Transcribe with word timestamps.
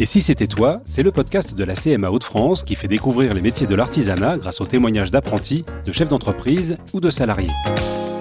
Et 0.00 0.06
si 0.06 0.20
c'était 0.20 0.46
toi, 0.46 0.80
c'est 0.84 1.02
le 1.02 1.10
podcast 1.10 1.56
de 1.56 1.64
la 1.64 1.74
CMA 1.74 2.12
Hauts-de-France 2.12 2.62
qui 2.62 2.76
fait 2.76 2.86
découvrir 2.86 3.34
les 3.34 3.40
métiers 3.40 3.66
de 3.66 3.74
l'artisanat 3.74 4.38
grâce 4.38 4.60
aux 4.60 4.66
témoignages 4.66 5.10
d'apprentis, 5.10 5.64
de 5.84 5.90
chefs 5.90 6.06
d'entreprise 6.06 6.78
ou 6.92 7.00
de 7.00 7.10
salariés. 7.10 7.50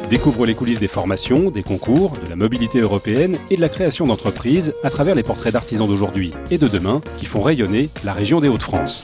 Découvre 0.09 0.47
les 0.47 0.55
coulisses 0.55 0.79
des 0.79 0.87
formations, 0.87 1.51
des 1.51 1.61
concours, 1.61 2.13
de 2.13 2.27
la 2.27 2.35
mobilité 2.35 2.79
européenne 2.79 3.37
et 3.51 3.57
de 3.57 3.61
la 3.61 3.69
création 3.69 4.07
d'entreprises 4.07 4.73
à 4.83 4.89
travers 4.89 5.13
les 5.13 5.21
portraits 5.21 5.53
d'artisans 5.53 5.85
d'aujourd'hui 5.85 6.33
et 6.49 6.57
de 6.57 6.67
demain 6.67 6.99
qui 7.19 7.27
font 7.27 7.41
rayonner 7.41 7.91
la 8.03 8.13
région 8.13 8.39
des 8.39 8.47
Hauts-de-France. 8.47 9.03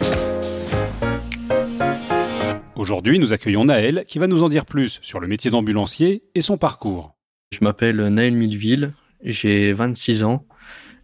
Aujourd'hui, 2.76 3.20
nous 3.20 3.34
accueillons 3.34 3.66
Naël 3.66 4.04
qui 4.08 4.18
va 4.18 4.26
nous 4.26 4.42
en 4.42 4.50
dire 4.50 4.66
plus 4.66 4.98
sur 5.04 5.20
le 5.20 5.28
métier 5.28 5.52
d'ambulancier 5.52 6.24
et 6.34 6.42
son 6.42 6.58
parcours. 6.58 7.14
Je 7.52 7.60
m'appelle 7.62 7.98
Naël 8.08 8.34
Milleville, 8.34 8.94
j'ai 9.24 9.74
26 9.74 10.24
ans 10.24 10.48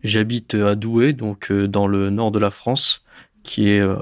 J'habite 0.03 0.55
à 0.55 0.75
Douai, 0.75 1.13
donc 1.13 1.51
euh, 1.51 1.67
dans 1.67 1.85
le 1.85 2.09
nord 2.09 2.31
de 2.31 2.39
la 2.39 2.51
France, 2.51 3.03
qui 3.43 3.69
est 3.69 3.81
euh, 3.81 3.97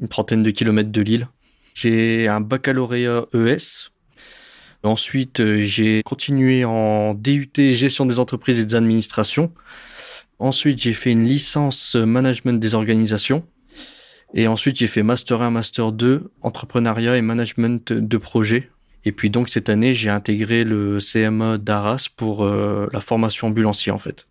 une 0.00 0.08
trentaine 0.08 0.42
de 0.42 0.50
kilomètres 0.50 0.90
de 0.90 1.00
Lille. 1.00 1.28
J'ai 1.74 2.26
un 2.26 2.40
baccalauréat 2.40 3.26
ES. 3.34 3.90
Ensuite, 4.82 5.40
euh, 5.40 5.60
j'ai 5.62 6.02
continué 6.02 6.64
en 6.64 7.14
DUT 7.14 7.52
gestion 7.56 8.04
des 8.04 8.18
entreprises 8.18 8.58
et 8.58 8.64
des 8.64 8.74
administrations. 8.74 9.52
Ensuite, 10.40 10.82
j'ai 10.82 10.92
fait 10.92 11.12
une 11.12 11.24
licence 11.24 11.94
management 11.94 12.58
des 12.58 12.74
organisations. 12.74 13.46
Et 14.34 14.48
ensuite, 14.48 14.76
j'ai 14.76 14.88
fait 14.88 15.04
Master 15.04 15.40
1, 15.40 15.50
Master 15.50 15.92
2, 15.92 16.30
entrepreneuriat 16.42 17.16
et 17.16 17.22
management 17.22 17.92
de 17.92 18.16
projet. 18.16 18.70
Et 19.04 19.12
puis 19.12 19.30
donc, 19.30 19.48
cette 19.48 19.68
année, 19.68 19.94
j'ai 19.94 20.10
intégré 20.10 20.64
le 20.64 20.98
CMA 21.00 21.58
d'Arras 21.58 22.08
pour 22.14 22.44
la 22.46 23.00
formation 23.00 23.48
ambulancier, 23.48 23.90
en 23.90 23.98
fait. 23.98 24.26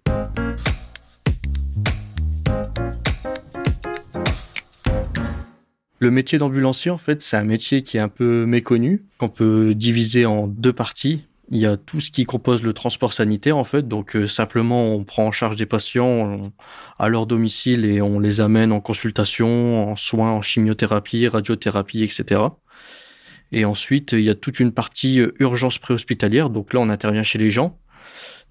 Le 6.00 6.12
métier 6.12 6.38
d'ambulancier, 6.38 6.92
en 6.92 7.00
fait, 7.00 7.23
c'est 7.23 7.38
un 7.38 7.44
métier 7.44 7.81
qui 7.81 7.98
est 7.98 8.00
un 8.00 8.08
peu 8.08 8.45
méconnu, 8.45 9.03
qu'on 9.17 9.30
peut 9.30 9.73
diviser 9.73 10.28
en 10.28 10.45
deux 10.45 10.73
parties. 10.73 11.23
Il 11.50 11.58
y 11.58 11.66
a 11.66 11.76
tout 11.76 12.02
ce 12.02 12.12
qui 12.12 12.26
compose 12.26 12.62
le 12.62 12.73
transport 12.73 13.14
sanitaire, 13.14 13.58
en 13.58 13.64
fait. 13.64 13.88
Donc, 13.88 14.16
euh, 14.16 14.28
simplement, 14.28 14.94
on 14.94 15.03
prend 15.03 15.25
en 15.25 15.31
charge 15.31 15.56
des 15.56 15.66
patients 15.66 16.52
à 17.00 17.09
leur 17.09 17.25
domicile 17.25 17.86
et 17.86 18.00
on 18.02 18.20
les 18.20 18.42
amène 18.42 18.72
en 18.72 18.80
consultation, 18.80 19.92
en 19.92 19.95
soins, 19.95 20.31
en 20.31 20.42
chimiothérapie, 20.44 21.28
radiothérapie, 21.28 22.03
etc. 22.03 22.42
Et 23.52 23.66
ensuite, 23.66 24.12
il 24.12 24.22
y 24.22 24.30
a 24.30 24.36
toute 24.36 24.59
une 24.59 24.73
partie 24.73 25.20
euh, 25.20 25.34
urgence 25.40 25.80
préhospitalière. 25.80 26.52
Donc 26.52 26.73
là, 26.73 26.80
on 26.80 26.90
intervient 26.90 27.23
chez 27.23 27.40
les 27.40 27.50
gens. 27.50 27.80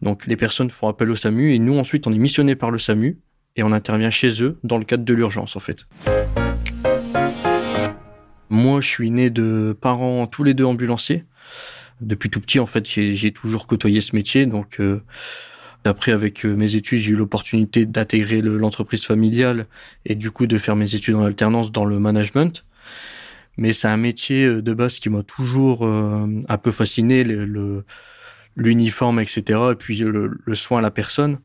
Donc, 0.03 0.27
les 0.27 0.37
personnes 0.37 0.71
font 0.71 0.89
appel 0.89 1.11
au 1.11 1.17
SAMU 1.17 1.55
et 1.55 1.61
nous, 1.61 1.79
ensuite, 1.79 2.09
on 2.09 2.13
est 2.13 2.19
missionné 2.19 2.57
par 2.57 2.73
le 2.73 2.79
SAMU 2.79 3.21
et 3.55 3.63
on 3.63 3.71
intervient 3.71 4.11
chez 4.11 4.43
eux 4.43 4.59
dans 4.65 4.79
le 4.79 4.85
cadre 4.85 5.05
de 5.05 5.15
l'urgence, 5.15 5.55
en 5.55 5.61
fait. 5.61 5.87
Moi, 8.51 8.81
je 8.81 8.89
suis 8.89 9.11
né 9.11 9.31
de 9.31 9.77
parents 9.81 10.27
tous 10.27 10.45
les 10.45 10.55
deux 10.55 10.65
ambulanciers. 10.65 11.25
Depuis 12.01 12.31
tout 12.31 12.41
petit, 12.41 12.61
en 12.61 12.67
fait, 12.67 12.87
j'ai 12.87 13.33
toujours 13.33 13.67
côtoyé 13.67 14.01
ce 14.01 14.15
métier. 14.15 14.47
Donc, 14.47 14.81
euh, 14.81 15.03
après, 15.85 16.13
avec 16.13 16.45
euh, 16.45 16.55
mes 16.55 16.75
études, 16.75 17.01
j'ai 17.01 17.13
eu 17.13 17.17
l'opportunité 17.17 17.87
d'intégrer 17.87 18.43
l'entreprise 18.43 19.05
familiale 19.05 19.67
et 20.05 20.15
du 20.15 20.31
coup 20.31 20.47
de 20.47 20.59
faire 20.59 20.77
mes 20.77 20.95
études 20.95 21.15
en 21.15 21.25
alternance 21.25 21.73
dans 21.73 21.85
le 21.85 21.99
management. 21.99 22.65
Mais 23.57 23.73
c'est 23.73 23.89
un 23.89 23.97
métier 23.97 24.45
euh, 24.45 24.63
de 24.63 24.75
base 24.75 24.99
qui 24.99 25.09
m'a 25.09 25.23
toujours 25.23 25.85
un 25.87 26.59
peu 26.59 26.71
fasciné, 26.71 27.25
l'uniforme, 28.57 29.21
etc. 29.21 29.61
Et 29.73 29.75
puis 29.75 29.97
le, 29.99 30.39
le, 30.45 30.55
soin 30.55 30.79
à 30.79 30.83
la 30.83 30.91
personne. 30.91 31.39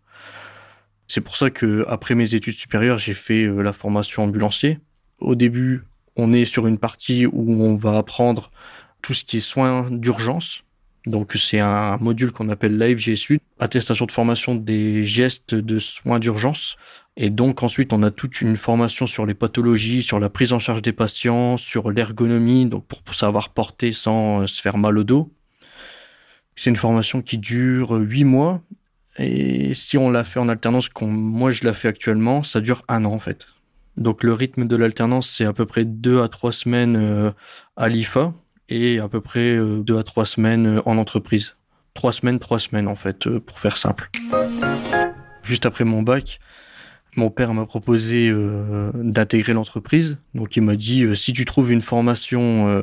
C'est 1.08 1.22
pour 1.22 1.36
ça 1.36 1.50
que 1.50 1.86
après 1.88 2.16
mes 2.16 2.36
études 2.36 2.56
supérieures, 2.56 2.98
j'ai 2.98 3.14
fait 3.14 3.46
la 3.46 3.74
formation 3.74 4.24
ambulancier. 4.24 4.80
Au 5.20 5.36
début, 5.36 5.84
on 6.16 6.34
est 6.34 6.46
sur 6.46 6.68
une 6.68 6.78
partie 6.78 7.26
où 7.26 7.64
on 7.64 7.76
va 7.76 7.98
apprendre 7.98 8.52
tout 9.02 9.14
ce 9.14 9.24
qui 9.24 9.38
est 9.38 9.42
soins 9.42 9.90
d'urgence. 9.90 10.64
Donc 11.08 11.34
c'est 11.34 11.60
un 11.60 11.98
module 11.98 12.32
qu'on 12.32 12.50
appelle 12.50 12.78
Live 12.78 12.98
GSU, 12.98 13.40
attestation 13.60 14.06
de 14.06 14.12
formation 14.12 14.54
des 14.54 15.04
gestes 15.04 15.56
de 15.56 15.80
soins 15.80 16.20
d'urgence. 16.20 16.76
Et 17.18 17.30
donc 17.30 17.64
ensuite 17.64 17.92
on 17.92 18.04
a 18.04 18.12
toute 18.12 18.42
une 18.42 18.56
formation 18.56 19.08
sur 19.08 19.26
les 19.26 19.34
pathologies, 19.34 20.04
sur 20.04 20.20
la 20.20 20.30
prise 20.30 20.54
en 20.54 20.60
charge 20.60 20.84
des 20.84 20.94
patients, 20.94 21.58
sur 21.58 21.90
l'ergonomie, 21.90 22.68
donc 22.68 22.86
pour, 22.86 23.16
savoir 23.16 23.50
porter 23.50 23.94
sans 23.94 24.42
euh, 24.42 24.48
se 24.48 24.62
faire 24.62 24.78
mal 24.78 24.98
au 24.98 25.04
dos. 25.04 25.32
C'est 26.56 26.70
une 26.70 26.76
formation 26.76 27.22
qui 27.22 27.38
dure 27.38 27.94
huit 27.94 28.24
mois. 28.24 28.62
Et 29.18 29.74
si 29.74 29.98
on 29.98 30.10
l'a 30.10 30.24
fait 30.24 30.40
en 30.40 30.50
alternance, 30.50 30.88
comme 30.88 31.12
moi 31.12 31.50
je 31.50 31.64
la 31.66 31.74
fais 31.74 31.88
actuellement, 31.88 32.44
ça 32.44 32.62
dure 32.62 32.84
un 32.88 33.06
an 33.06 33.14
en 33.14 33.20
fait. 33.20 33.48
Donc 34.02 34.24
le 34.24 34.34
rythme 34.34 34.68
de 34.68 34.76
l'alternance, 34.76 35.30
c'est 35.30 35.46
à 35.46 35.54
peu 35.54 35.66
près 35.66 35.86
deux 35.86 36.22
à 36.22 36.28
trois 36.28 36.52
semaines 36.52 36.96
euh, 36.96 37.32
à 37.76 37.88
l'IFA 37.88 38.34
et 38.68 39.00
à 39.00 39.08
peu 39.08 39.22
près 39.22 39.56
euh, 39.56 39.78
deux 39.84 39.98
à 39.98 40.04
trois 40.04 40.26
semaines 40.26 40.66
euh, 40.66 40.82
en 40.86 40.98
entreprise. 40.98 41.56
Trois 41.94 42.12
semaines, 42.12 42.40
trois 42.40 42.58
semaines 42.58 42.88
en 42.88 42.96
fait, 42.96 43.30
pour 43.40 43.60
faire 43.60 43.78
simple. 43.78 44.10
Juste 45.44 45.66
après 45.66 45.84
mon 45.84 46.02
bac, 46.02 46.40
mon 47.16 47.30
père 47.30 47.54
m'a 47.54 47.66
proposé 47.66 48.34
d'intégrer 48.94 49.52
l'entreprise. 49.52 50.18
Donc 50.34 50.56
il 50.56 50.62
m'a 50.62 50.78
dit 50.78 51.06
si 51.18 51.34
tu 51.34 51.44
trouves 51.44 51.70
une 51.70 51.82
formation 51.82 52.82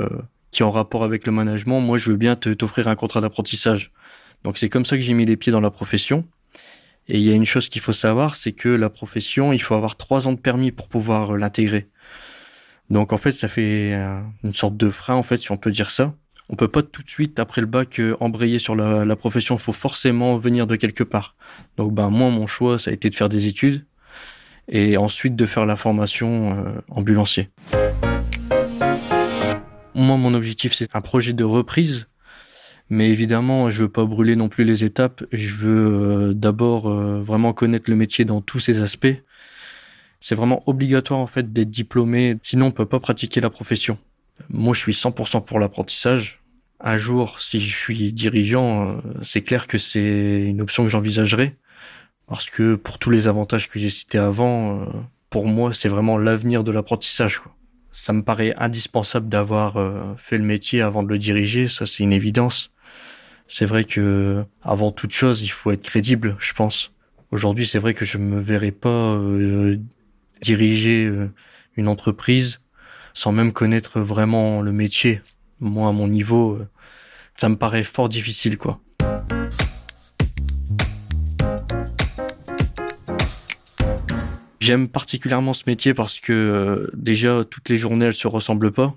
qui 0.50 0.62
est 0.62 0.66
en 0.66 0.70
rapport 0.70 1.04
avec 1.04 1.24
le 1.24 1.32
management, 1.32 1.80
moi 1.80 1.96
je 1.96 2.10
veux 2.10 2.18
bien 2.18 2.36
t'offrir 2.36 2.86
un 2.88 2.96
contrat 2.96 3.22
d'apprentissage. 3.22 3.92
Donc 4.44 4.58
c'est 4.58 4.68
comme 4.68 4.84
ça 4.84 4.96
que 4.96 5.02
j'ai 5.02 5.14
mis 5.14 5.24
les 5.24 5.38
pieds 5.38 5.52
dans 5.52 5.62
la 5.62 5.70
profession. 5.70 6.26
Et 7.08 7.18
il 7.18 7.24
y 7.24 7.30
a 7.30 7.34
une 7.34 7.46
chose 7.46 7.68
qu'il 7.68 7.80
faut 7.80 7.94
savoir, 7.94 8.36
c'est 8.36 8.52
que 8.52 8.68
la 8.68 8.90
profession, 8.90 9.52
il 9.54 9.62
faut 9.62 9.74
avoir 9.74 9.96
trois 9.96 10.28
ans 10.28 10.32
de 10.32 10.38
permis 10.38 10.72
pour 10.72 10.88
pouvoir 10.88 11.34
euh, 11.34 11.38
l'intégrer. 11.38 11.88
Donc 12.90 13.12
en 13.12 13.16
fait, 13.16 13.32
ça 13.32 13.48
fait 13.48 13.94
euh, 13.94 14.20
une 14.44 14.52
sorte 14.52 14.76
de 14.76 14.90
frein, 14.90 15.14
en 15.14 15.22
fait, 15.22 15.40
si 15.40 15.50
on 15.50 15.56
peut 15.56 15.70
dire 15.70 15.90
ça. 15.90 16.14
On 16.50 16.56
peut 16.56 16.68
pas 16.68 16.82
tout 16.82 17.02
de 17.02 17.08
suite, 17.08 17.38
après 17.38 17.62
le 17.62 17.66
bac, 17.66 17.98
euh, 17.98 18.16
embrayer 18.20 18.58
sur 18.58 18.76
la, 18.76 19.16
profession. 19.16 19.56
Il 19.56 19.60
faut 19.60 19.72
forcément 19.72 20.36
venir 20.36 20.66
de 20.66 20.76
quelque 20.76 21.04
part. 21.04 21.34
Donc 21.78 21.94
ben 21.94 22.10
moi, 22.10 22.30
mon 22.30 22.46
choix, 22.46 22.78
ça 22.78 22.90
a 22.90 22.94
été 22.94 23.08
de 23.08 23.14
faire 23.14 23.28
des 23.30 23.46
études 23.46 23.86
et 24.68 24.98
ensuite 24.98 25.34
de 25.34 25.46
faire 25.46 25.64
la 25.64 25.76
formation 25.76 26.82
ambulancier. 26.90 27.48
Moi, 29.94 30.16
mon 30.16 30.34
objectif, 30.34 30.74
c'est 30.74 30.94
un 30.94 31.00
projet 31.00 31.32
de 31.32 31.44
reprise 31.44 32.06
mais 32.90 33.10
évidemment, 33.10 33.68
je 33.68 33.82
veux 33.82 33.88
pas 33.88 34.04
brûler 34.04 34.34
non 34.34 34.48
plus 34.48 34.64
les 34.64 34.84
étapes. 34.84 35.24
Je 35.30 35.54
veux 35.54 36.30
euh, 36.30 36.34
d'abord 36.34 36.88
euh, 36.88 37.22
vraiment 37.22 37.52
connaître 37.52 37.90
le 37.90 37.96
métier 37.96 38.24
dans 38.24 38.40
tous 38.40 38.60
ses 38.60 38.80
aspects. 38.80 39.22
C'est 40.20 40.34
vraiment 40.34 40.62
obligatoire 40.66 41.20
en 41.20 41.26
fait 41.26 41.52
d'être 41.52 41.70
diplômé, 41.70 42.38
sinon 42.42 42.66
on 42.66 42.70
peut 42.70 42.86
pas 42.86 42.98
pratiquer 42.98 43.40
la 43.40 43.50
profession. 43.50 43.98
Moi, 44.48 44.74
je 44.74 44.80
suis 44.80 44.92
100% 44.92 45.44
pour 45.44 45.58
l'apprentissage. 45.58 46.40
Un 46.80 46.96
jour, 46.96 47.40
si 47.40 47.60
je 47.60 47.76
suis 47.76 48.12
dirigeant, 48.12 48.88
euh, 48.88 49.00
c'est 49.22 49.42
clair 49.42 49.66
que 49.66 49.78
c'est 49.78 50.42
une 50.46 50.60
option 50.60 50.84
que 50.84 50.88
j'envisagerai 50.88 51.56
parce 52.26 52.48
que 52.50 52.74
pour 52.74 52.98
tous 52.98 53.10
les 53.10 53.26
avantages 53.26 53.68
que 53.68 53.78
j'ai 53.78 53.90
cités 53.90 54.18
avant, 54.18 54.86
pour 55.30 55.46
moi, 55.46 55.72
c'est 55.72 55.88
vraiment 55.88 56.18
l'avenir 56.18 56.62
de 56.62 56.70
l'apprentissage. 56.70 57.40
Ça 57.90 58.12
me 58.12 58.22
paraît 58.22 58.54
indispensable 58.58 59.30
d'avoir 59.30 59.78
fait 60.18 60.36
le 60.36 60.44
métier 60.44 60.82
avant 60.82 61.02
de 61.02 61.08
le 61.08 61.16
diriger, 61.16 61.68
ça 61.68 61.86
c'est 61.86 62.02
une 62.02 62.12
évidence 62.12 62.70
c'est 63.48 63.64
vrai 63.64 63.84
que 63.84 64.44
avant 64.62 64.92
toute 64.92 65.12
chose, 65.12 65.42
il 65.42 65.48
faut 65.48 65.70
être 65.70 65.82
crédible, 65.82 66.36
je 66.38 66.52
pense. 66.52 66.92
Aujourd'hui, 67.30 67.66
c'est 67.66 67.78
vrai 67.78 67.94
que 67.94 68.04
je 68.04 68.18
me 68.18 68.38
verrais 68.38 68.72
pas 68.72 69.14
euh, 69.14 69.78
diriger 70.42 71.06
euh, 71.06 71.30
une 71.76 71.88
entreprise 71.88 72.60
sans 73.14 73.32
même 73.32 73.52
connaître 73.52 74.00
vraiment 74.00 74.60
le 74.60 74.70
métier. 74.70 75.22
Moi, 75.60 75.88
à 75.88 75.92
mon 75.92 76.08
niveau, 76.08 76.52
euh, 76.52 76.68
ça 77.36 77.48
me 77.48 77.56
paraît 77.56 77.84
fort 77.84 78.10
difficile, 78.10 78.58
quoi. 78.58 78.80
J'aime 84.60 84.88
particulièrement 84.88 85.54
ce 85.54 85.64
métier 85.66 85.94
parce 85.94 86.20
que 86.20 86.90
déjà 86.92 87.44
toutes 87.48 87.70
les 87.70 87.78
journées 87.78 88.06
elles 88.06 88.12
se 88.12 88.28
ressemblent 88.28 88.72
pas. 88.72 88.94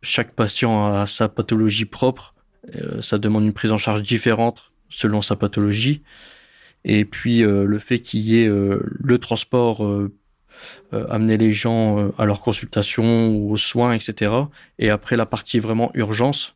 Chaque 0.00 0.32
patient 0.32 0.94
a 0.94 1.06
sa 1.06 1.28
pathologie 1.28 1.84
propre 1.84 2.33
euh, 2.74 3.02
ça 3.02 3.18
demande 3.18 3.44
une 3.44 3.52
prise 3.52 3.72
en 3.72 3.78
charge 3.78 4.02
différente 4.02 4.72
selon 4.88 5.22
sa 5.22 5.36
pathologie. 5.36 6.02
Et 6.84 7.04
puis 7.04 7.42
euh, 7.42 7.64
le 7.64 7.78
fait 7.78 8.00
qu'il 8.00 8.20
y 8.20 8.42
ait 8.42 8.48
euh, 8.48 8.80
le 8.84 9.18
transport, 9.18 9.86
amener 10.92 11.36
les 11.36 11.52
gens 11.52 12.12
à 12.16 12.26
leur 12.26 12.40
consultation 12.40 13.28
ou 13.28 13.52
aux 13.52 13.56
soins, 13.56 13.92
etc. 13.92 14.32
Et 14.78 14.88
après 14.88 15.16
la 15.16 15.26
partie 15.26 15.58
vraiment 15.58 15.90
urgence, 15.94 16.54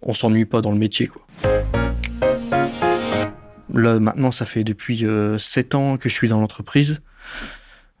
on 0.00 0.14
s'ennuie 0.14 0.46
pas 0.46 0.62
dans 0.62 0.72
le 0.72 0.78
métier. 0.78 1.08
Quoi. 1.08 1.22
Là 3.74 4.00
maintenant, 4.00 4.30
ça 4.30 4.46
fait 4.46 4.64
depuis 4.64 5.04
7 5.38 5.74
ans 5.74 5.98
que 5.98 6.08
je 6.08 6.14
suis 6.14 6.28
dans 6.28 6.40
l'entreprise. 6.40 7.02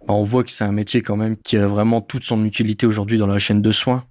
On 0.08 0.24
voit 0.24 0.44
que 0.44 0.50
c'est 0.50 0.64
un 0.64 0.72
métier 0.72 1.02
quand 1.02 1.16
même 1.16 1.36
qui 1.36 1.58
a 1.58 1.66
vraiment 1.66 2.00
toute 2.00 2.24
son 2.24 2.42
utilité 2.46 2.86
aujourd'hui 2.86 3.18
dans 3.18 3.26
la 3.26 3.38
chaîne 3.38 3.60
de 3.60 3.70
soins 3.70 4.04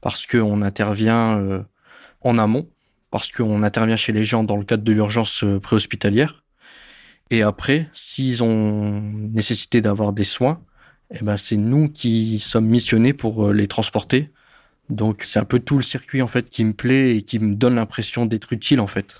parce 0.00 0.26
qu'on 0.26 0.62
intervient 0.62 1.64
en 2.26 2.38
amont, 2.38 2.68
parce 3.10 3.30
qu'on 3.30 3.62
intervient 3.62 3.96
chez 3.96 4.12
les 4.12 4.24
gens 4.24 4.44
dans 4.44 4.56
le 4.56 4.64
cadre 4.64 4.82
de 4.82 4.92
l'urgence 4.92 5.44
euh, 5.44 5.60
préhospitalière. 5.60 6.42
Et 7.30 7.42
après, 7.42 7.88
s'ils 7.92 8.42
ont 8.42 9.00
nécessité 9.00 9.80
d'avoir 9.80 10.12
des 10.12 10.24
soins, 10.24 10.60
eh 11.12 11.22
ben 11.22 11.36
c'est 11.36 11.56
nous 11.56 11.88
qui 11.88 12.38
sommes 12.40 12.66
missionnés 12.66 13.12
pour 13.12 13.46
euh, 13.46 13.52
les 13.52 13.68
transporter. 13.68 14.30
Donc 14.90 15.22
c'est 15.24 15.38
un 15.38 15.44
peu 15.44 15.58
tout 15.58 15.76
le 15.76 15.82
circuit 15.82 16.22
en 16.22 16.28
fait 16.28 16.48
qui 16.50 16.64
me 16.64 16.72
plaît 16.72 17.16
et 17.16 17.22
qui 17.22 17.38
me 17.38 17.54
donne 17.54 17.76
l'impression 17.76 18.26
d'être 18.26 18.52
utile 18.52 18.80
en 18.80 18.86
fait. 18.86 19.16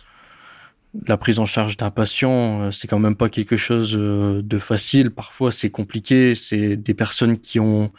La 1.07 1.17
prise 1.17 1.39
en 1.39 1.47
charge 1.47 1.77
d'un 1.77 1.91
patient, 1.91 2.63
euh, 2.63 2.71
c'est 2.71 2.89
quand 2.89 2.99
même 2.99 3.17
pas 3.17 3.29
quelque 3.29 3.57
chose 3.57 3.93
de 3.93 4.59
facile. 4.59 5.11
Parfois 5.11 5.53
c'est 5.53 5.71
compliqué. 5.71 6.35
C'est 6.35 6.77
des 6.77 6.95
personnes 6.95 7.39
qui 7.39 7.61
ont 7.61 7.93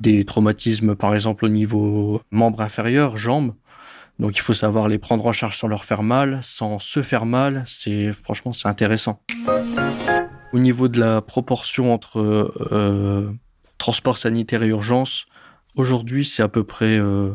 des 0.00 0.24
traumatismes 0.24 0.94
par 0.94 1.14
exemple 1.14 1.44
au 1.44 1.48
niveau 1.48 2.22
membre 2.30 2.60
inférieur, 2.60 3.16
jambes. 3.16 3.54
Donc 4.18 4.36
il 4.36 4.40
faut 4.40 4.54
savoir 4.54 4.88
les 4.88 4.98
prendre 4.98 5.24
en 5.26 5.32
charge 5.32 5.56
sans 5.56 5.68
leur 5.68 5.84
faire 5.84 6.02
mal, 6.02 6.40
sans 6.42 6.78
se 6.78 7.02
faire 7.02 7.24
mal. 7.24 7.62
C'est 7.66 8.12
franchement 8.12 8.52
c'est 8.52 8.68
intéressant. 8.68 9.22
Au 10.52 10.58
niveau 10.58 10.88
de 10.88 10.98
la 10.98 11.20
proportion 11.20 11.92
entre 11.92 12.18
euh, 12.72 13.30
transport 13.78 14.18
sanitaire 14.18 14.62
et 14.62 14.68
urgence, 14.68 15.26
aujourd'hui 15.76 16.24
c'est 16.24 16.42
à 16.42 16.48
peu 16.48 16.64
près 16.64 16.98
euh, 16.98 17.34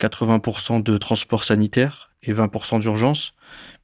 80% 0.00 0.82
de 0.82 0.98
transport 0.98 1.44
sanitaire 1.44 2.10
et 2.22 2.32
20% 2.32 2.80
d'urgence. 2.80 3.34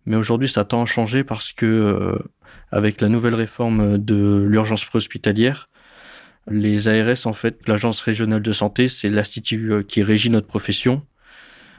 Mais 0.07 0.17
aujourd'hui 0.17 0.49
ça 0.49 0.65
tend 0.65 0.83
à 0.83 0.87
changer 0.87 1.25
parce 1.25 1.53
que 1.53 1.67
euh, 1.67 2.19
avec 2.71 3.01
la 3.01 3.09
nouvelle 3.09 3.35
réforme 3.35 3.99
de 3.99 4.45
l'urgence 4.49 4.85
préhospitalière, 4.85 5.69
les 6.51 6.89
ARS 6.89 7.27
en 7.27 7.33
fait, 7.33 7.69
l'agence 7.69 8.01
régionale 8.01 8.43
de 8.43 8.53
santé, 8.53 8.89
c'est 8.89 9.09
l'institut 9.09 9.73
euh, 9.73 9.83
qui 9.83 10.03
régit 10.03 10.31
notre 10.31 10.47
profession, 10.47 11.03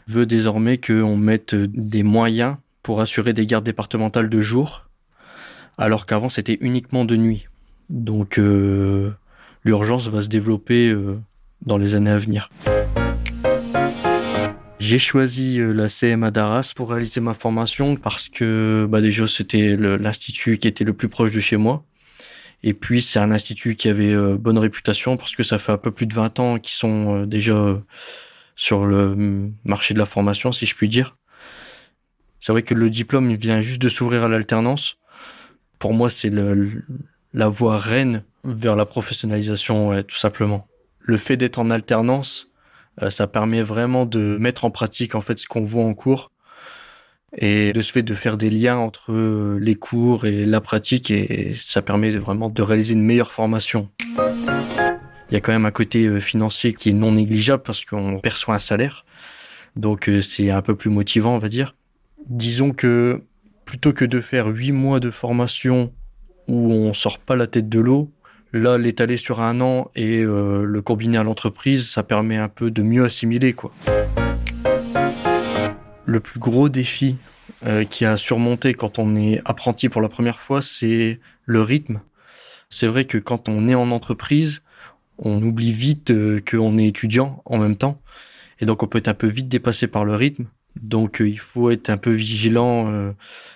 veut 0.07 0.25
désormais 0.25 0.77
qu'on 0.77 1.17
mette 1.17 1.55
des 1.55 2.03
moyens 2.03 2.57
pour 2.81 3.01
assurer 3.01 3.33
des 3.33 3.45
gardes 3.45 3.65
départementales 3.65 4.29
de 4.29 4.41
jour 4.41 4.83
alors 5.77 6.05
qu'avant 6.05 6.29
c'était 6.29 6.57
uniquement 6.61 7.05
de 7.05 7.15
nuit. 7.15 7.47
Donc 7.89 8.37
euh, 8.37 9.11
l'urgence 9.63 10.07
va 10.07 10.23
se 10.23 10.27
développer 10.27 10.89
euh, 10.89 11.19
dans 11.65 11.77
les 11.77 11.95
années 11.95 12.11
à 12.11 12.17
venir. 12.17 12.49
J'ai 14.79 14.99
choisi 14.99 15.59
euh, 15.59 15.71
la 15.71 15.87
CMA 15.87 16.31
d'Arras 16.31 16.73
pour 16.75 16.89
réaliser 16.89 17.21
ma 17.21 17.33
formation 17.33 17.95
parce 17.95 18.29
que 18.29 18.85
bah 18.89 19.01
déjà 19.01 19.27
c'était 19.27 19.77
l'institut 19.77 20.57
qui 20.57 20.67
était 20.67 20.83
le 20.83 20.93
plus 20.93 21.09
proche 21.09 21.31
de 21.31 21.39
chez 21.39 21.57
moi. 21.57 21.83
Et 22.65 22.73
puis 22.73 23.01
c'est 23.01 23.19
un 23.19 23.31
institut 23.31 23.75
qui 23.75 23.89
avait 23.89 24.15
bonne 24.37 24.57
réputation 24.57 25.17
parce 25.17 25.35
que 25.35 25.43
ça 25.43 25.57
fait 25.57 25.73
un 25.73 25.77
peu 25.77 25.91
plus 25.91 26.05
de 26.05 26.13
20 26.13 26.39
ans 26.39 26.59
qu'ils 26.59 26.75
sont 26.75 27.25
déjà 27.25 27.77
sur 28.55 28.85
le 28.85 29.51
marché 29.63 29.93
de 29.93 29.99
la 29.99 30.05
formation, 30.05 30.51
si 30.51 30.65
je 30.65 30.75
puis 30.75 30.87
dire. 30.87 31.17
C'est 32.39 32.51
vrai 32.51 32.63
que 32.63 32.73
le 32.73 32.89
diplôme 32.89 33.29
il 33.29 33.37
vient 33.37 33.61
juste 33.61 33.81
de 33.81 33.89
s'ouvrir 33.89 34.23
à 34.23 34.27
l'alternance 34.27 34.97
pour 35.83 35.93
moi, 35.93 36.09
c'est 36.09 36.31
la 37.33 37.49
voie 37.49 37.77
reine 37.77 38.23
vers 38.45 38.77
la 38.77 38.85
professionnalisation, 38.85 40.01
tout 40.03 40.15
simplement. 40.15 40.65
Le 40.99 41.17
fait 41.17 41.35
d'être 41.35 41.59
en 41.59 41.69
alternance, 41.69 42.47
euh, 43.01 43.09
ça 43.09 43.27
permet 43.27 43.61
vraiment 43.61 44.05
de 44.05 44.37
mettre 44.39 44.63
en 44.63 44.71
pratique 44.71 45.13
en 45.13 45.19
fait 45.19 45.39
ce 45.39 45.45
qu'on 45.45 45.65
voit 45.65 45.83
en 45.83 45.93
cours 45.93 46.31
et 47.35 47.73
de 47.73 47.81
ce 47.81 47.91
fait 47.91 48.01
de 48.01 48.13
faire 48.13 48.37
des 48.37 48.49
liens 48.49 48.77
entre 48.77 49.57
les 49.59 49.75
cours 49.75 50.25
et 50.25 50.45
la 50.45 50.61
pratique 50.61 51.11
et 51.11 51.53
ça 51.53 51.81
permet 51.81 52.11
vraiment 52.11 52.49
de 52.49 52.61
réaliser 52.61 52.93
une 52.93 53.03
meilleure 53.03 53.33
formation. 53.33 53.89
Il 55.33 55.37
y 55.37 55.37
a 55.37 55.41
quand 55.41 55.51
même 55.51 55.65
un 55.65 55.71
côté 55.71 56.05
euh, 56.05 56.19
financier 56.19 56.75
qui 56.75 56.89
est 56.89 56.93
non 56.93 57.13
négligeable 57.13 57.63
parce 57.63 57.83
qu'on 57.85 58.19
perçoit 58.19 58.53
un 58.53 58.59
salaire. 58.59 59.03
Donc 59.75 60.07
c'est 60.21 60.51
un 60.51 60.61
peu 60.61 60.75
plus 60.75 60.91
motivant, 60.91 61.33
on 61.33 61.39
va 61.39 61.49
dire. 61.49 61.75
Disons 62.27 62.69
que 62.69 63.23
plutôt 63.65 63.93
que 63.93 64.05
de 64.05 64.21
faire 64.21 64.45
huit 64.45 64.73
mois 64.73 64.99
de 64.99 65.09
formation 65.09 65.91
où 66.47 66.71
on 66.71 66.93
sort 66.93 67.17
pas 67.17 67.35
la 67.35 67.47
tête 67.47 67.67
de 67.67 67.79
l'eau, 67.79 68.11
là 68.51 68.77
l'étaler 68.77 69.17
sur 69.17 69.41
un 69.41 69.59
an 69.59 69.89
et 69.95 70.21
euh, 70.21 70.65
le 70.65 70.81
combiner 70.83 71.17
à 71.17 71.23
l'entreprise, 71.23 71.89
ça 71.89 72.03
permet 72.03 72.37
un 72.37 72.47
peu 72.47 72.69
de 72.69 72.83
mieux 72.83 73.03
assimiler 73.03 73.53
quoi. 73.53 73.73
Le 76.05 76.19
plus 76.19 76.39
gros 76.39 76.69
défi 76.69 77.17
euh, 77.65 77.85
qui 77.85 78.05
a 78.05 78.17
surmonté 78.17 78.75
quand 78.75 78.99
on 78.99 79.15
est 79.15 79.41
apprenti 79.45 79.89
pour 79.89 80.01
la 80.01 80.09
première 80.09 80.37
fois, 80.37 80.61
c'est 80.61 81.19
le 81.47 81.63
rythme. 81.63 82.01
C'est 82.69 82.85
vrai 82.85 83.05
que 83.05 83.17
quand 83.17 83.49
on 83.49 83.67
est 83.67 83.73
en 83.73 83.89
entreprise, 83.89 84.61
on 85.17 85.41
oublie 85.41 85.71
vite 85.71 86.11
euh, 86.11 86.41
qu'on 86.41 86.77
est 86.77 86.87
étudiant 86.87 87.41
en 87.45 87.57
même 87.57 87.75
temps. 87.75 88.01
Et 88.59 88.65
donc 88.65 88.83
on 88.83 88.87
peut 88.87 88.99
être 88.99 89.07
un 89.07 89.13
peu 89.13 89.27
vite 89.27 89.47
dépassé 89.47 89.87
par 89.87 90.05
le 90.05 90.15
rythme. 90.15 90.45
Donc 90.81 91.21
il 91.23 91.39
faut 91.39 91.69
être 91.69 91.89
un 91.89 91.97
peu 91.97 92.11
vigilant 92.11 93.13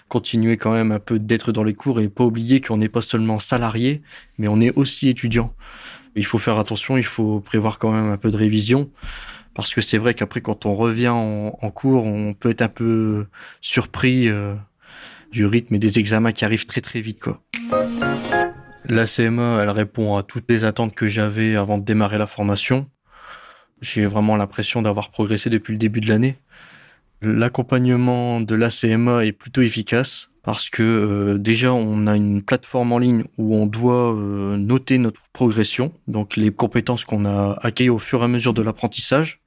continuer 0.08 0.58
quand 0.58 0.72
même 0.72 0.92
un 0.92 1.00
peu 1.00 1.20
d'être 1.20 1.52
dans 1.52 1.64
les 1.64 1.74
cours 1.74 2.00
et 2.00 2.10
pas 2.10 2.24
oublier 2.24 2.62
qu'on 2.62 2.78
n'est 2.78 2.90
pas 2.90 3.02
seulement 3.02 3.40
salarié, 3.40 4.02
mais 4.38 4.48
on 4.48 4.62
est 4.62 4.74
aussi 4.76 5.10
étudiant. 5.10 5.54
Il 6.16 6.26
faut 6.26 6.38
faire 6.38 6.58
attention, 6.58 6.98
il 6.98 7.06
faut 7.06 7.40
prévoir 7.40 7.78
quand 7.80 7.92
même 7.92 8.10
un 8.12 8.18
peu 8.18 8.32
de 8.32 8.38
révision, 8.38 8.90
parce 9.54 9.74
que 9.74 9.82
c'est 9.82 9.98
vrai 9.98 10.14
qu'après 10.14 10.42
quand 10.42 10.66
on 10.66 10.74
revient 10.74 11.10
en, 11.10 11.72
cours, 11.72 12.06
on 12.06 12.34
peut 12.34 12.50
être 12.50 12.62
un 12.62 12.70
peu 12.70 13.28
surpris 13.62 14.28
euh, 14.30 14.56
du 15.32 15.46
rythme 15.46 15.76
et 15.76 15.80
des 15.80 16.00
examens 16.00 16.32
qui 16.32 16.46
arrivent 16.46 16.66
très 16.66 16.82
très 16.82 17.02
vite. 17.02 17.20
Quoi. 17.20 17.44
La 18.90 19.06
CMA, 19.06 19.60
elle 19.62 19.70
répond 19.70 20.16
à 20.16 20.24
toutes 20.24 20.50
les 20.50 20.64
attentes 20.64 20.96
que 20.96 21.08
j'avais 21.08 21.58
avant 21.58 21.78
de 21.78 21.84
démarrer 21.84 22.18
la 22.18 22.26
formation. 22.26 22.88
J'ai 23.82 24.06
vraiment 24.06 24.38
l'impression 24.38 24.82
d'avoir 24.82 25.12
progressé 25.12 25.50
depuis 25.50 25.74
le 25.74 25.78
début 25.78 26.00
de 26.00 26.08
l'année. 26.08 26.38
L'accompagnement 27.22 28.40
de 28.40 28.56
l'ACMA 28.56 29.26
est 29.26 29.34
plutôt 29.34 29.62
efficace 29.62 30.30
parce 30.42 30.70
que 30.70 30.84
euh, 30.84 31.38
déjà 31.38 31.74
on 31.74 32.08
a 32.08 32.16
une 32.16 32.42
plateforme 32.42 32.94
en 32.94 33.00
ligne 33.00 33.26
où 33.38 33.56
on 33.56 33.66
doit 33.66 34.16
euh, 34.16 34.56
noter 34.56 35.00
notre 35.00 35.20
progression, 35.34 35.92
donc 36.08 36.38
les 36.38 36.52
compétences 36.52 37.04
qu'on 37.04 37.26
a 37.26 37.58
acquises 37.62 37.90
au 37.90 38.00
fur 38.00 38.22
et 38.22 38.24
à 38.24 38.28
mesure 38.30 38.54
de 38.54 38.62
l'apprentissage. 38.62 39.42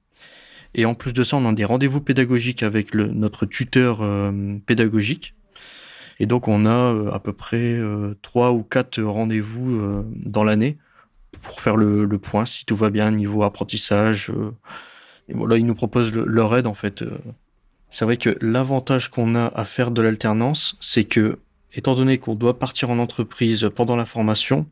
Et 0.74 0.84
en 0.84 0.94
plus 0.94 1.14
de 1.14 1.22
ça, 1.22 1.38
on 1.38 1.46
a 1.46 1.52
des 1.54 1.64
rendez-vous 1.64 2.02
pédagogiques 2.02 2.62
avec 2.62 2.94
notre 2.94 3.46
tuteur 3.46 4.02
euh, 4.02 4.58
pédagogique. 4.66 5.34
Et 6.20 6.26
donc 6.26 6.46
on 6.46 6.66
a 6.66 7.12
à 7.12 7.18
peu 7.18 7.32
près 7.32 7.80
trois 8.22 8.52
ou 8.52 8.62
quatre 8.62 9.02
rendez-vous 9.02 10.04
dans 10.14 10.44
l'année 10.44 10.78
pour 11.42 11.60
faire 11.60 11.76
le, 11.76 12.06
point 12.18 12.46
si 12.46 12.64
tout 12.64 12.76
va 12.76 12.90
bien 12.90 13.10
niveau 13.10 13.42
apprentissage. 13.42 14.30
et 15.28 15.34
voilà, 15.34 15.56
ils 15.56 15.66
nous 15.66 15.74
proposent 15.74 16.14
leur 16.14 16.54
aide 16.56 16.66
en 16.66 16.74
fait 16.74 17.02
c'est 17.90 18.04
vrai 18.04 18.16
que 18.16 18.38
l'avantage 18.40 19.10
qu'on 19.10 19.34
a 19.34 19.46
à 19.46 19.64
faire 19.64 19.90
de 19.90 20.00
l'alternance, 20.00 20.76
c'est 20.80 21.04
que, 21.04 21.38
étant 21.74 21.94
donné 21.94 22.18
qu'on 22.18 22.36
doit 22.36 22.58
partir 22.58 22.90
en 22.90 22.98
entreprise 22.98 23.68
pendant 23.74 23.96
la 23.96 24.06
formation, 24.06 24.66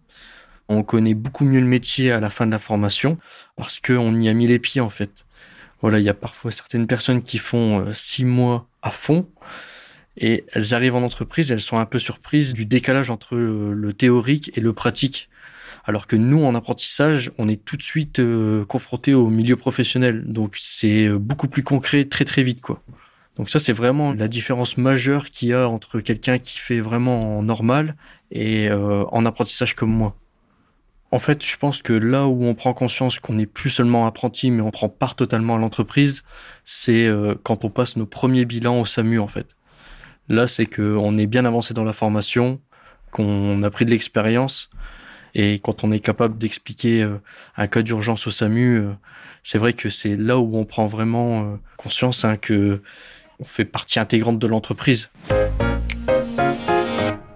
on 0.69 0.83
connaît 0.83 1.15
beaucoup 1.15 1.45
mieux 1.45 1.61
le 1.61 1.67
métier 1.67 2.13
à 2.13 2.21
la 2.21 2.31
fin 2.31 2.47
de 2.47 2.53
la 2.53 2.59
formation 2.59 3.19
parce 3.57 3.81
qu'on 3.81 4.21
y 4.21 4.29
a 4.29 4.35
mis 4.35 4.47
les 4.47 4.59
pieds 4.59 4.81
en 4.81 4.91
fait. 4.91 5.27
Voilà, 5.81 5.99
il 5.99 6.05
y 6.05 6.09
a 6.09 6.15
parfois 6.15 6.53
certaines 6.53 6.87
personnes 6.87 7.23
qui 7.23 7.39
font 7.39 7.81
euh, 7.81 7.93
six 7.95 8.25
mois 8.25 8.69
à 8.83 8.91
fond 8.91 9.29
et 10.19 10.45
elles 10.53 10.75
arrivent 10.75 10.97
en 10.97 11.03
entreprise, 11.03 11.51
elles 11.51 11.61
sont 11.61 11.79
un 11.79 11.87
peu 11.87 11.99
surprises 11.99 12.53
du 12.53 12.67
décalage 12.67 13.11
entre 13.11 13.37
euh, 13.37 13.73
le 13.73 13.93
théorique 13.93 14.51
et 14.57 14.61
le 14.61 14.73
pratique. 14.73 15.29
Alors 15.85 16.07
que 16.07 16.17
nous, 16.17 16.45
en 16.45 16.55
apprentissage, 16.55 17.33
on 17.39 17.49
est 17.49 17.65
tout 17.65 17.79
de 17.79 17.83
suite 17.83 18.19
euh, 18.19 18.65
confronté 18.67 19.15
au 19.15 19.29
milieu 19.29 19.57
professionnel. 19.57 20.25
Donc 20.27 20.57
c'est 20.61 21.09
beaucoup 21.09 21.49
plus 21.49 21.63
concret 21.63 22.05
très 22.05 22.25
très 22.27 22.43
vite 22.43 22.61
quoi. 22.61 22.83
Donc 23.39 23.51
ça, 23.51 23.61
c'est 23.61 23.73
vraiment 23.73 24.13
la 24.13 24.27
différence 24.27 24.77
majeure 24.77 25.31
qu'il 25.31 25.49
y 25.49 25.53
a 25.55 25.69
entre 25.69 26.01
quelqu'un 26.01 26.39
qui 26.39 26.59
fait 26.59 26.81
vraiment 26.81 27.39
en 27.39 27.43
normal 27.43 27.95
et 28.33 28.69
euh, 28.69 29.05
en 29.13 29.25
apprentissage 29.25 29.75
comme 29.75 29.91
moi. 29.91 30.17
En 31.13 31.21
fait, 31.21 31.47
je 31.47 31.57
pense 31.57 31.81
que 31.81 31.93
là 31.93 32.27
où 32.27 32.45
on 32.45 32.55
prend 32.55 32.75
conscience 32.75 33.19
qu'on 33.21 33.35
n'est 33.35 33.47
plus 33.47 33.71
seulement 33.71 34.07
apprenti, 34.07 34.51
mais 34.51 34.61
on 34.61 34.71
prend 34.71 34.89
part 34.89 35.15
totalement 35.15 35.55
à 35.55 35.59
l'entreprise, 35.59 36.25
c'est 36.65 37.07
euh, 37.07 37.35
quand 37.45 37.65
on 37.65 37.71
passe 37.71 37.97
nos 37.97 38.07
premiers 38.07 38.45
bilans 38.45 38.81
au 38.81 38.85
SAMU, 38.85 39.21
en 39.21 39.29
fait. 39.29 39.47
Là, 40.29 40.47
c'est 40.47 40.67
qu'on 40.67 41.19
est 41.19 41.27
bien 41.27 41.45
avancé 41.45 41.75
dans 41.75 41.85
la 41.85 41.93
formation, 41.93 42.61
qu'on 43.11 43.63
a 43.63 43.71
pris 43.71 43.85
de 43.85 43.91
l'expérience, 43.91 44.71
et 45.35 45.59
quand 45.59 45.85
on 45.85 45.93
est 45.93 46.01
capable 46.01 46.39
d'expliquer 46.39 47.03
euh, 47.03 47.17
un 47.57 47.67
cas 47.67 47.83
d'urgence 47.83 48.27
au 48.27 48.31
SAMU, 48.31 48.89
c'est 49.43 49.59
vrai 49.59 49.73
que 49.73 49.89
c'est 49.89 50.17
là 50.17 50.39
où 50.39 50.57
on 50.57 50.65
prend 50.65 50.87
vraiment 50.87 51.59
conscience 51.77 52.25
hein, 52.25 52.37
que 52.37 52.83
on 53.41 53.45
fait 53.45 53.65
partie 53.65 53.99
intégrante 54.01 54.39
de 54.39 54.47
l'entreprise. 54.47 55.11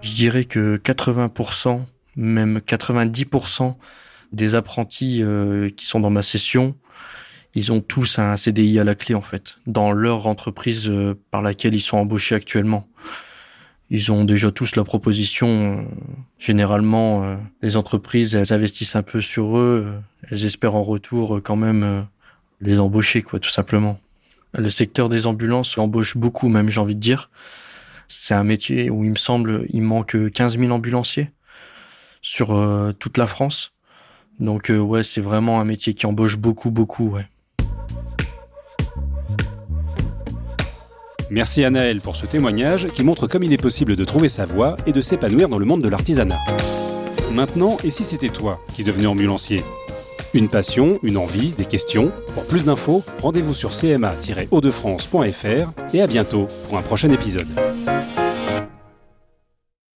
Je 0.01 0.13
dirais 0.13 0.45
que 0.45 0.77
80%, 0.77 1.85
même 2.15 2.57
90% 2.59 3.75
des 4.33 4.55
apprentis 4.55 5.21
euh, 5.21 5.69
qui 5.69 5.85
sont 5.85 5.99
dans 5.99 6.09
ma 6.09 6.21
session, 6.21 6.75
ils 7.55 7.71
ont 7.71 7.81
tous 7.81 8.19
un 8.19 8.35
CDI 8.35 8.79
à 8.79 8.83
la 8.83 8.95
clé 8.95 9.15
en 9.15 9.21
fait, 9.21 9.57
dans 9.67 9.91
leur 9.91 10.27
entreprise 10.27 10.89
euh, 10.89 11.15
par 11.31 11.41
laquelle 11.41 11.73
ils 11.73 11.81
sont 11.81 11.97
embauchés 11.97 12.35
actuellement. 12.35 12.87
Ils 13.89 14.11
ont 14.11 14.25
déjà 14.25 14.49
tous 14.49 14.75
la 14.75 14.83
proposition. 14.83 15.47
Euh, 15.47 15.83
généralement, 16.39 17.37
les 17.61 17.77
entreprises, 17.77 18.33
elles 18.33 18.51
investissent 18.51 18.95
un 18.95 19.03
peu 19.03 19.21
sur 19.21 19.57
eux. 19.57 19.93
Elles 20.29 20.45
espèrent 20.45 20.75
en 20.75 20.83
retour 20.83 21.41
quand 21.43 21.55
même 21.55 22.07
les 22.59 22.79
embaucher, 22.79 23.21
quoi, 23.21 23.39
tout 23.39 23.51
simplement. 23.51 23.99
Le 24.53 24.69
secteur 24.69 25.09
des 25.09 25.27
ambulances 25.27 25.77
embauche 25.77 26.17
beaucoup, 26.17 26.47
même 26.47 26.69
j'ai 26.69 26.79
envie 26.79 26.95
de 26.95 26.99
dire. 26.99 27.29
c'est 28.07 28.33
un 28.33 28.43
métier 28.43 28.89
où 28.89 29.03
il 29.03 29.11
me 29.11 29.15
semble 29.15 29.65
il 29.69 29.83
manque 29.83 30.31
15 30.31 30.57
000 30.57 30.71
ambulanciers 30.71 31.31
sur 32.21 32.47
toute 32.97 33.17
la 33.17 33.27
France. 33.27 33.73
Donc 34.39 34.71
ouais, 34.75 35.03
c'est 35.03 35.21
vraiment 35.21 35.59
un 35.59 35.65
métier 35.65 35.93
qui 35.93 36.07
embauche 36.07 36.37
beaucoup, 36.37 36.71
beaucoup, 36.71 37.09
ouais. 37.09 37.27
Merci 41.29 41.63
à 41.63 41.69
Naël 41.69 42.01
pour 42.01 42.15
ce 42.15 42.25
témoignage 42.25 42.87
qui 42.87 43.03
montre 43.03 43.27
comme 43.27 43.43
il 43.43 43.53
est 43.53 43.57
possible 43.57 43.95
de 43.95 44.05
trouver 44.05 44.29
sa 44.29 44.45
voie 44.45 44.77
et 44.85 44.91
de 44.91 45.01
s'épanouir 45.01 45.49
dans 45.49 45.57
le 45.57 45.65
monde 45.65 45.81
de 45.81 45.89
l'artisanat. 45.89 46.39
Maintenant, 47.31 47.77
et 47.83 47.89
si 47.89 48.03
c'était 48.03 48.29
toi 48.29 48.59
qui 48.73 48.83
devenais 48.83 49.07
ambulancier? 49.07 49.63
Une 50.33 50.49
passion, 50.49 50.99
une 51.03 51.17
envie, 51.17 51.49
des 51.49 51.65
questions? 51.65 52.11
Pour 52.33 52.45
plus 52.45 52.65
d'infos, 52.65 53.03
rendez-vous 53.21 53.53
sur 53.53 53.71
cma-haut-de-france.fr 53.71 55.71
et 55.93 56.01
à 56.01 56.07
bientôt 56.07 56.47
pour 56.67 56.77
un 56.77 56.81
prochain 56.81 57.11
épisode. 57.11 57.47